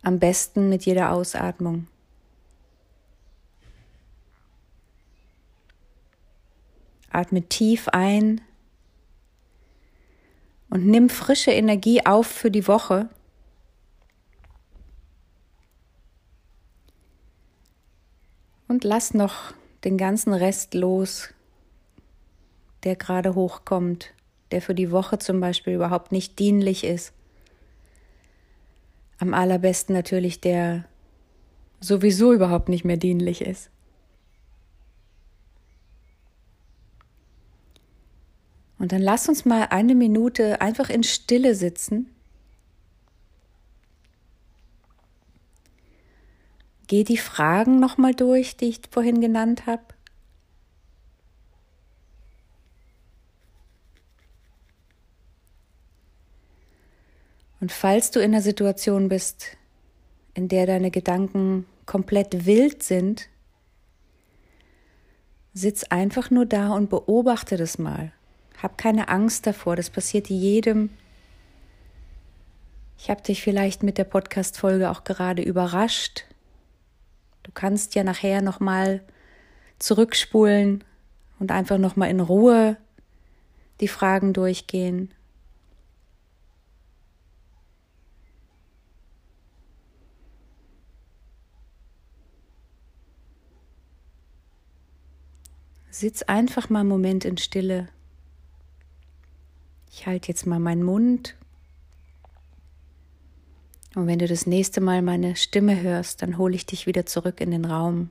Am 0.03 0.21
besten 0.21 0.69
mit 0.69 0.87
jeder 0.87 1.11
Ausatmung. 1.11 1.88
Atme 7.11 7.43
tief 7.43 7.88
ein 7.88 8.41
und 10.71 10.87
nimm 10.87 11.09
frische 11.09 11.53
Energie 11.53 12.05
auf 12.05 12.27
für 12.27 12.51
die 12.51 12.67
Woche. 12.67 13.09
Und 18.69 18.85
lass 18.85 19.15
noch 19.15 19.53
den 19.85 19.97
ganzen 19.97 20.33
Rest 20.33 20.75
los, 20.75 21.29
der 22.83 22.97
gerade 22.97 23.35
hochkommt, 23.35 24.13
der 24.51 24.61
für 24.61 24.75
die 24.75 24.91
Woche 24.91 25.19
zum 25.19 25.41
Beispiel 25.41 25.75
überhaupt 25.75 26.11
nicht 26.13 26.39
dienlich 26.39 26.85
ist. 26.85 27.13
Am 29.19 29.35
allerbesten 29.35 29.95
natürlich 29.95 30.41
der 30.41 30.85
sowieso 31.81 32.33
überhaupt 32.33 32.69
nicht 32.69 32.85
mehr 32.85 32.97
dienlich 32.97 33.41
ist. 33.41 33.71
Und 38.78 38.92
dann 38.92 39.00
lass 39.00 39.28
uns 39.28 39.45
mal 39.45 39.68
eine 39.71 39.95
Minute 39.95 40.61
einfach 40.61 40.90
in 40.90 41.02
Stille 41.02 41.54
sitzen. 41.54 42.11
Geh 46.87 47.02
die 47.02 47.16
Fragen 47.16 47.80
nochmal 47.80 48.14
durch, 48.14 48.56
die 48.56 48.66
ich 48.66 48.80
vorhin 48.90 49.21
genannt 49.21 49.66
habe. 49.66 49.83
Und 57.61 57.73
falls 57.73 58.11
du 58.11 58.21
in 58.21 58.33
einer 58.33 58.42
Situation 58.42 59.09
bist, 59.09 59.56
in 60.35 60.49
der 60.49 60.66
deine 60.66 60.90
Gedanken 60.90 61.66
komplett 61.87 62.45
wild 62.47 62.83
sind, 62.83 63.28
sitz 65.54 65.85
einfach 65.85 66.30
nur 66.30 66.45
da 66.45 66.75
und 66.75 66.90
beobachte 66.90 67.56
das 67.56 67.78
mal. 67.78 68.12
Hab 68.63 68.79
keine 68.79 69.09
Angst 69.09 69.47
davor, 69.47 69.77
das 69.77 69.91
passiert 69.91 70.29
jedem. 70.29 70.91
Ich 72.99 73.11
habe 73.11 73.23
dich 73.23 73.43
vielleicht 73.43 73.83
mit 73.83 73.99
der 73.99 74.05
Podcast-Folge 74.05 74.91
auch 74.91 75.05
gerade 75.05 75.43
überrascht. 75.43 76.25
Du 77.43 77.53
kannst 77.53 77.95
ja 77.95 78.03
nachher 78.03 78.43
nochmal 78.43 79.03
zurückspulen 79.79 80.83
und 81.39 81.53
einfach 81.53 81.79
nochmal 81.79 82.11
in 82.11 82.21
Ruhe 82.21 82.77
die 83.81 83.89
Fragen 83.89 84.33
durchgehen. 84.33 85.13
Sitz 95.91 96.23
einfach 96.23 96.69
mal 96.69 96.81
einen 96.81 96.89
Moment 96.89 97.25
in 97.25 97.39
Stille. 97.39 97.89
Ich 99.99 100.07
halte 100.07 100.29
jetzt 100.29 100.47
mal 100.47 100.59
meinen 100.59 100.83
Mund. 100.83 101.35
Und 103.95 104.07
wenn 104.07 104.19
du 104.19 104.29
das 104.29 104.47
nächste 104.47 104.83
Mal 104.83 105.00
meine 105.00 105.37
Stimme 105.37 105.81
hörst, 105.81 106.21
dann 106.21 106.37
hole 106.37 106.55
ich 106.55 106.67
dich 106.67 106.87
wieder 106.87 107.07
zurück 107.07 107.41
in 107.41 107.50
den 107.50 107.65
Raum. 107.65 108.11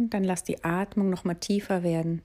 Und 0.00 0.14
dann 0.14 0.24
lass 0.24 0.42
die 0.42 0.64
Atmung 0.64 1.10
noch 1.10 1.24
mal 1.24 1.34
tiefer 1.34 1.82
werden. 1.82 2.22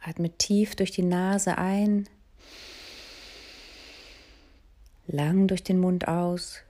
Atme 0.00 0.30
tief 0.30 0.76
durch 0.76 0.90
die 0.90 1.02
Nase 1.02 1.58
ein, 1.58 2.08
lang 5.06 5.46
durch 5.46 5.62
den 5.62 5.78
Mund 5.78 6.08
aus. 6.08 6.62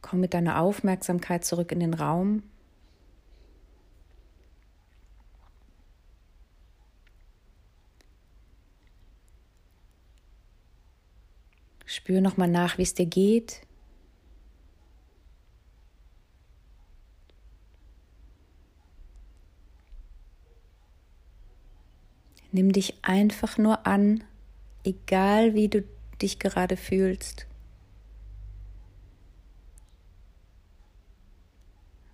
Komm 0.00 0.20
mit 0.20 0.32
deiner 0.32 0.58
Aufmerksamkeit 0.58 1.44
zurück 1.44 1.70
in 1.70 1.80
den 1.80 1.92
Raum. 1.92 2.42
Spür 11.84 12.22
nochmal 12.22 12.48
nach, 12.48 12.78
wie 12.78 12.82
es 12.84 12.94
dir 12.94 13.04
geht. 13.04 13.60
Nimm 22.52 22.72
dich 22.72 22.94
einfach 23.02 23.56
nur 23.56 23.86
an, 23.86 24.22
egal 24.84 25.54
wie 25.54 25.68
du 25.68 25.84
dich 26.20 26.38
gerade 26.38 26.76
fühlst. 26.76 27.46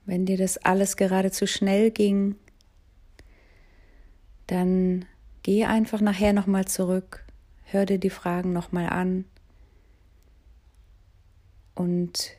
Wenn 0.06 0.24
dir 0.24 0.38
das 0.38 0.56
alles 0.56 0.96
gerade 0.96 1.30
zu 1.30 1.46
schnell 1.46 1.90
ging, 1.90 2.36
dann 4.46 5.04
geh 5.42 5.66
einfach 5.66 6.00
nachher 6.00 6.32
nochmal 6.32 6.66
zurück, 6.66 7.24
hör 7.64 7.84
dir 7.84 7.98
die 7.98 8.08
Fragen 8.08 8.52
nochmal 8.52 8.88
an 8.88 9.26
und 11.74 12.32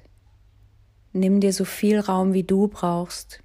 nimm 1.14 1.40
dir 1.40 1.54
so 1.54 1.66
viel 1.66 2.00
Raum, 2.00 2.34
wie 2.34 2.44
du 2.44 2.68
brauchst. 2.68 3.42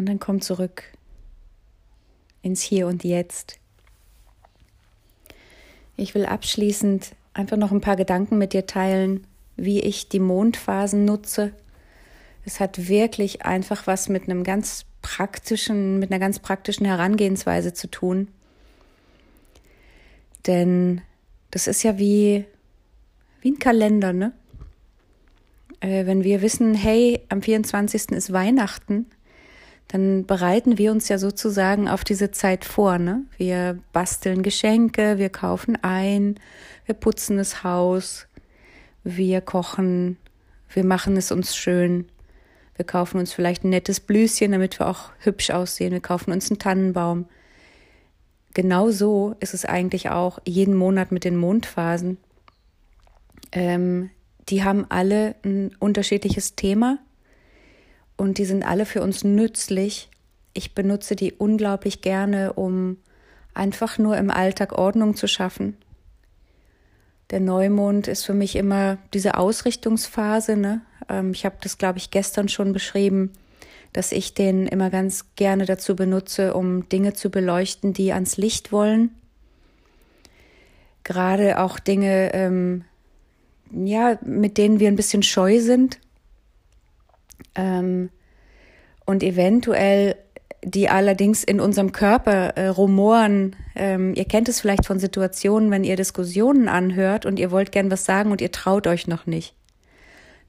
Und 0.00 0.06
dann 0.06 0.18
komm 0.18 0.40
zurück 0.40 0.84
ins 2.40 2.62
Hier 2.62 2.86
und 2.86 3.04
Jetzt. 3.04 3.58
Ich 5.94 6.14
will 6.14 6.24
abschließend 6.24 7.14
einfach 7.34 7.58
noch 7.58 7.70
ein 7.70 7.82
paar 7.82 7.96
Gedanken 7.96 8.38
mit 8.38 8.54
dir 8.54 8.64
teilen, 8.64 9.26
wie 9.56 9.80
ich 9.80 10.08
die 10.08 10.18
Mondphasen 10.18 11.04
nutze. 11.04 11.52
Es 12.46 12.60
hat 12.60 12.88
wirklich 12.88 13.44
einfach 13.44 13.86
was 13.86 14.08
mit 14.08 14.22
einem 14.22 14.42
ganz 14.42 14.86
praktischen, 15.02 15.98
mit 15.98 16.10
einer 16.10 16.18
ganz 16.18 16.38
praktischen 16.38 16.86
Herangehensweise 16.86 17.74
zu 17.74 17.86
tun. 17.86 18.28
Denn 20.46 21.02
das 21.50 21.66
ist 21.66 21.82
ja 21.82 21.98
wie, 21.98 22.46
wie 23.42 23.50
ein 23.50 23.58
Kalender, 23.58 24.14
ne? 24.14 24.32
Äh, 25.80 26.06
wenn 26.06 26.24
wir 26.24 26.40
wissen, 26.40 26.74
hey, 26.74 27.20
am 27.28 27.42
24. 27.42 28.12
ist 28.12 28.32
Weihnachten, 28.32 29.04
dann 29.92 30.24
bereiten 30.24 30.78
wir 30.78 30.92
uns 30.92 31.08
ja 31.08 31.18
sozusagen 31.18 31.88
auf 31.88 32.04
diese 32.04 32.30
Zeit 32.30 32.64
vor. 32.64 32.98
Ne? 32.98 33.24
Wir 33.36 33.76
basteln 33.92 34.44
Geschenke, 34.44 35.18
wir 35.18 35.30
kaufen 35.30 35.76
ein, 35.82 36.36
wir 36.86 36.94
putzen 36.94 37.38
das 37.38 37.64
Haus, 37.64 38.28
wir 39.02 39.40
kochen, 39.40 40.16
wir 40.68 40.84
machen 40.84 41.16
es 41.16 41.32
uns 41.32 41.56
schön. 41.56 42.06
Wir 42.76 42.84
kaufen 42.86 43.18
uns 43.18 43.32
vielleicht 43.32 43.64
ein 43.64 43.70
nettes 43.70 43.98
Blüschen, 43.98 44.52
damit 44.52 44.78
wir 44.78 44.86
auch 44.86 45.10
hübsch 45.18 45.50
aussehen. 45.50 45.90
Wir 45.92 46.00
kaufen 46.00 46.30
uns 46.30 46.48
einen 46.50 46.60
Tannenbaum. 46.60 47.26
Genau 48.54 48.92
so 48.92 49.34
ist 49.40 49.54
es 49.54 49.64
eigentlich 49.64 50.08
auch 50.10 50.38
jeden 50.46 50.76
Monat 50.76 51.10
mit 51.10 51.24
den 51.24 51.36
Mondphasen. 51.36 52.16
Ähm, 53.50 54.10
die 54.48 54.62
haben 54.62 54.86
alle 54.88 55.34
ein 55.44 55.74
unterschiedliches 55.80 56.54
Thema 56.54 56.98
und 58.20 58.36
die 58.36 58.44
sind 58.44 58.64
alle 58.64 58.84
für 58.84 59.00
uns 59.00 59.24
nützlich. 59.24 60.10
Ich 60.52 60.74
benutze 60.74 61.16
die 61.16 61.32
unglaublich 61.32 62.02
gerne, 62.02 62.52
um 62.52 62.98
einfach 63.54 63.96
nur 63.96 64.18
im 64.18 64.30
Alltag 64.30 64.72
Ordnung 64.72 65.16
zu 65.16 65.26
schaffen. 65.26 65.74
Der 67.30 67.40
Neumond 67.40 68.08
ist 68.08 68.26
für 68.26 68.34
mich 68.34 68.56
immer 68.56 68.98
diese 69.14 69.38
Ausrichtungsphase. 69.38 70.58
Ne? 70.58 70.82
Ähm, 71.08 71.30
ich 71.30 71.46
habe 71.46 71.56
das, 71.62 71.78
glaube 71.78 71.96
ich, 71.96 72.10
gestern 72.10 72.50
schon 72.50 72.74
beschrieben, 72.74 73.32
dass 73.94 74.12
ich 74.12 74.34
den 74.34 74.66
immer 74.66 74.90
ganz 74.90 75.24
gerne 75.34 75.64
dazu 75.64 75.96
benutze, 75.96 76.52
um 76.52 76.90
Dinge 76.90 77.14
zu 77.14 77.30
beleuchten, 77.30 77.94
die 77.94 78.12
ans 78.12 78.36
Licht 78.36 78.70
wollen. 78.70 79.14
Gerade 81.04 81.58
auch 81.58 81.78
Dinge, 81.78 82.34
ähm, 82.34 82.84
ja, 83.72 84.18
mit 84.22 84.58
denen 84.58 84.78
wir 84.78 84.88
ein 84.88 84.96
bisschen 84.96 85.22
scheu 85.22 85.58
sind 85.60 85.98
ähm, 87.54 88.10
und 89.04 89.22
eventuell 89.22 90.16
die 90.62 90.88
allerdings 90.88 91.42
in 91.42 91.60
unserem 91.60 91.92
Körper 91.92 92.56
äh, 92.56 92.68
rumoren. 92.68 93.56
Ähm, 93.74 94.14
ihr 94.14 94.26
kennt 94.26 94.48
es 94.48 94.60
vielleicht 94.60 94.86
von 94.86 94.98
Situationen, 94.98 95.70
wenn 95.70 95.84
ihr 95.84 95.96
Diskussionen 95.96 96.68
anhört 96.68 97.24
und 97.24 97.38
ihr 97.38 97.50
wollt 97.50 97.72
gern 97.72 97.90
was 97.90 98.04
sagen 98.04 98.30
und 98.30 98.40
ihr 98.40 98.52
traut 98.52 98.86
euch 98.86 99.06
noch 99.06 99.26
nicht. 99.26 99.54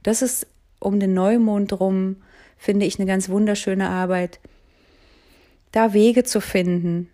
Das 0.04 0.22
ist 0.22 0.48
um 0.80 1.00
den 1.00 1.14
Neumond 1.14 1.80
rum, 1.80 2.18
finde 2.58 2.86
ich, 2.86 3.00
eine 3.00 3.08
ganz 3.08 3.30
wunderschöne 3.30 3.88
Arbeit. 3.88 4.40
Da 5.72 5.94
Wege 5.94 6.24
zu 6.24 6.42
finden 6.42 7.10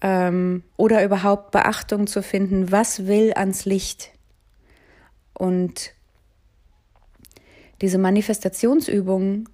ähm, 0.00 0.62
oder 0.76 1.04
überhaupt 1.04 1.50
Beachtung 1.50 2.06
zu 2.06 2.22
finden, 2.22 2.72
was 2.72 3.06
will 3.06 3.32
ans 3.34 3.66
Licht. 3.66 4.10
Und 5.34 5.92
diese 7.80 7.98
Manifestationsübungen, 7.98 9.48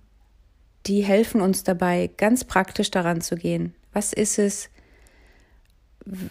die 0.87 1.03
helfen 1.03 1.41
uns 1.41 1.65
dabei, 1.65 2.11
ganz 2.17 2.45
praktisch 2.45 2.91
daran 2.91 3.21
zu 3.21 3.37
gehen. 3.37 3.75
Was 3.93 4.13
ist 4.13 4.39
es? 4.39 4.71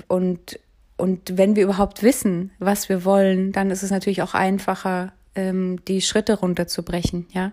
Und, 0.08 0.60
und 0.98 1.38
wenn 1.38 1.56
wir 1.56 1.64
überhaupt 1.64 2.04
wissen, 2.04 2.52
was 2.60 2.90
wir 2.90 3.06
wollen, 3.06 3.52
dann 3.52 3.72
ist 3.72 3.84
es 3.84 3.92
natürlich 3.92 4.22
auch 4.22 4.34
einfacher, 4.34 5.14
ähm, 5.36 5.84
die 5.88 6.02
Schritte 6.02 6.40
runterzubrechen, 6.40 7.28
ja. 7.32 7.52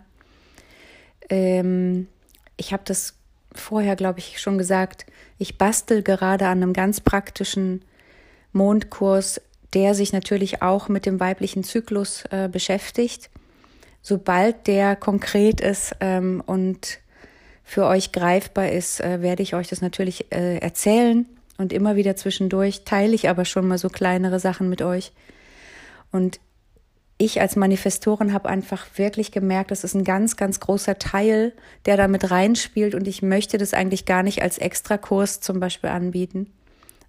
Ähm, 1.31 2.09
ich 2.57 2.73
habe 2.73 2.83
das 2.85 3.15
vorher, 3.53 3.97
glaube 3.97 4.19
ich, 4.19 4.39
schon 4.41 4.59
gesagt. 4.59 5.07
Ich 5.39 5.57
bastel 5.57 6.03
gerade 6.03 6.47
an 6.47 6.63
einem 6.63 6.73
ganz 6.75 7.01
praktischen 7.01 7.83
Mondkurs, 8.53 9.41
der 9.73 9.95
sich 9.95 10.13
natürlich 10.13 10.61
auch 10.61 10.89
mit 10.89 11.07
dem 11.07 11.21
weiblichen 11.21 11.65
Zyklus 11.65 12.25
äh, 12.31 12.49
beschäftigt 12.51 13.31
sobald 14.03 14.67
der 14.67 14.97
konkret 14.97 15.61
ist 15.61 15.95
ähm, 16.01 16.43
und 16.45 17.01
für 17.65 17.87
euch 17.87 18.13
greifbar 18.13 18.71
ist, 18.71 19.01
äh, 19.01 19.23
werde 19.23 19.43
ich 19.43 19.55
euch 19.55 19.69
das 19.69 19.81
natürlich 19.81 20.33
äh, 20.33 20.59
erzählen 20.59 21.27
und 21.57 21.73
immer 21.73 21.95
wieder 21.95 22.17
zwischendurch 22.17 22.85
teile 22.85 23.15
ich 23.15 23.29
aber 23.29 23.45
schon 23.45 23.69
mal 23.69 23.79
so 23.79 23.89
kleinere 23.89 24.41
Sachen 24.41 24.69
mit 24.69 24.83
euch. 24.83 25.13
Und 26.11 26.41
ich 27.19 27.41
als 27.41 27.55
Manifestorin 27.55 28.33
habe 28.33 28.49
einfach 28.49 28.87
wirklich 28.97 29.31
gemerkt, 29.31 29.71
das 29.71 29.85
ist 29.85 29.95
ein 29.95 30.05
ganz, 30.05 30.37
ganz 30.37 30.59
großer 30.59 30.99
Teil, 30.99 31.53
der 31.85 31.99
da 31.99 32.09
mit 32.09 32.31
reinspielt 32.31 32.95
und 32.95 33.07
ich 33.07 33.21
möchte 33.21 33.59
das 33.59 33.75
eigentlich 33.75 34.07
gar 34.07 34.23
nicht 34.23 34.41
als 34.41 34.57
Extrakurs 34.57 35.41
zum 35.41 35.61
Beispiel 35.61 35.91
anbieten, 35.91 36.51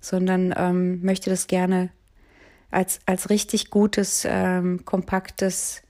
sondern 0.01 0.53
ähm, 0.57 1.01
möchte 1.01 1.29
das 1.29 1.47
gerne 1.47 1.89
als, 2.71 2.99
als 3.05 3.29
richtig 3.29 3.69
gutes, 3.69 4.27
ähm, 4.29 4.83
kompaktes 4.83 5.81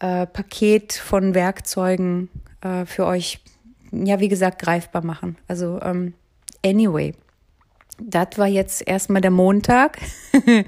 äh, 0.00 0.26
Paket 0.26 0.92
von 0.92 1.34
Werkzeugen 1.34 2.28
äh, 2.62 2.84
für 2.86 3.06
euch, 3.06 3.40
ja, 3.92 4.20
wie 4.20 4.28
gesagt, 4.28 4.60
greifbar 4.60 5.04
machen. 5.04 5.36
Also, 5.48 5.80
ähm, 5.82 6.14
anyway, 6.64 7.14
das 7.98 8.36
war 8.36 8.46
jetzt 8.46 8.86
erstmal 8.86 9.20
der 9.20 9.30
Montag. 9.30 9.98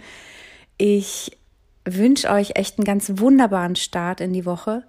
ich 0.79 1.37
wünsche 1.85 2.31
euch 2.31 2.53
echt 2.55 2.79
einen 2.79 2.85
ganz 2.85 3.13
wunderbaren 3.17 3.77
Start 3.77 4.21
in 4.21 4.33
die 4.33 4.47
Woche. 4.47 4.85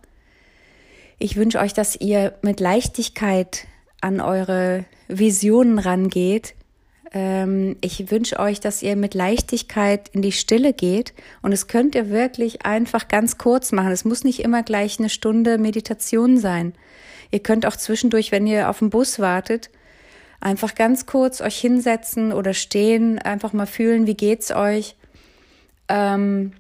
Ich 1.20 1.36
wünsche 1.36 1.60
euch, 1.60 1.74
dass 1.74 1.96
ihr 1.96 2.34
mit 2.42 2.60
Leichtigkeit 2.60 3.68
an 4.02 4.20
eure 4.20 4.86
Visionen 5.08 5.80
rangeht 5.80 6.56
ähm, 7.14 7.78
ich 7.82 8.10
wünsche 8.12 8.40
euch, 8.40 8.60
dass 8.60 8.82
ihr 8.82 8.96
mit 8.96 9.14
Leichtigkeit 9.14 10.10
in 10.10 10.22
die 10.22 10.32
Stille 10.32 10.74
geht. 10.74 11.14
Und 11.42 11.52
es 11.52 11.68
könnt 11.68 11.96
ihr 11.96 12.10
wirklich 12.10 12.66
einfach 12.66 13.08
ganz 13.08 13.38
kurz 13.38 13.72
machen. 13.72 13.92
Es 13.92 14.04
muss 14.04 14.24
nicht 14.24 14.40
immer 14.40 14.64
gleich 14.64 15.00
eine 15.00 15.10
Stunde 15.10 15.60
Meditation 15.60 16.38
sein. 16.38 16.74
Ihr 17.32 17.40
könnt 17.40 17.66
auch 17.66 17.76
zwischendurch, 17.76 18.32
wenn 18.32 18.48
ihr 18.48 18.70
auf 18.70 18.80
den 18.80 18.90
Bus 18.90 19.20
wartet, 19.20 19.70
einfach 20.40 20.76
ganz 20.76 21.06
kurz 21.06 21.40
euch 21.40 21.58
hinsetzen 21.58 22.34
oder 22.34 22.54
stehen, 22.54 23.20
einfach 23.20 23.54
mal 23.54 23.66
fühlen, 23.66 24.08
wie 24.08 24.16
geht's 24.16 24.52
euch? 24.52 24.96
Ähm, 25.88 26.54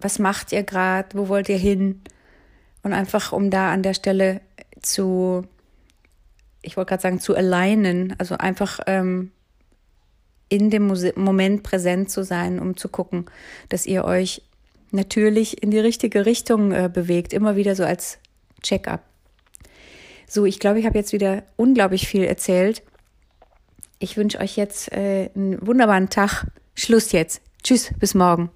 was 0.00 0.18
macht 0.18 0.52
ihr 0.52 0.62
gerade? 0.62 1.08
Wo 1.16 1.28
wollt 1.28 1.48
ihr 1.48 1.58
hin? 1.58 2.02
Und 2.82 2.92
einfach, 2.92 3.32
um 3.32 3.50
da 3.50 3.72
an 3.72 3.82
der 3.82 3.94
Stelle 3.94 4.40
zu, 4.82 5.42
ich 6.62 6.76
wollte 6.76 6.90
gerade 6.90 7.02
sagen, 7.02 7.20
zu 7.20 7.34
alignen, 7.34 8.14
also 8.18 8.36
einfach 8.36 8.80
ähm, 8.86 9.30
in 10.50 10.68
dem 10.68 10.92
Moment 11.14 11.62
präsent 11.62 12.10
zu 12.10 12.22
sein, 12.22 12.58
um 12.58 12.76
zu 12.76 12.90
gucken, 12.90 13.26
dass 13.70 13.86
ihr 13.86 14.04
euch 14.04 14.42
natürlich 14.90 15.62
in 15.62 15.70
die 15.70 15.78
richtige 15.78 16.26
Richtung 16.26 16.72
äh, 16.72 16.90
bewegt, 16.92 17.32
immer 17.32 17.56
wieder 17.56 17.74
so 17.74 17.84
als 17.84 18.18
Check-up. 18.62 19.02
So, 20.28 20.44
ich 20.44 20.58
glaube, 20.58 20.78
ich 20.78 20.86
habe 20.86 20.98
jetzt 20.98 21.12
wieder 21.12 21.44
unglaublich 21.56 22.06
viel 22.06 22.24
erzählt. 22.24 22.82
Ich 23.98 24.16
wünsche 24.16 24.38
euch 24.38 24.56
jetzt 24.56 24.92
äh, 24.92 25.30
einen 25.34 25.64
wunderbaren 25.66 26.10
Tag. 26.10 26.46
Schluss 26.74 27.12
jetzt. 27.12 27.42
Tschüss, 27.62 27.92
bis 27.98 28.14
morgen. 28.14 28.50